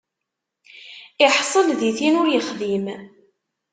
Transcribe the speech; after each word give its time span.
Iḥṣel 1.25 1.67
di 1.79 1.91
tin 1.97 2.19
ur 2.21 2.27
ixdim. 2.39 2.85